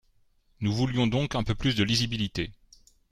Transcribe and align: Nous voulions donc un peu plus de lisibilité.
Nous 0.61 0.73
voulions 0.73 1.05
donc 1.05 1.35
un 1.35 1.43
peu 1.43 1.53
plus 1.53 1.75
de 1.75 1.83
lisibilité. 1.83 2.51